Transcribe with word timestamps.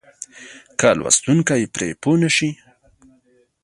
که 0.79 0.89
لوستونکی 0.99 1.61
پرې 1.73 1.89
پوه 2.01 2.17
نه 2.21 2.29
شي. 2.35 2.49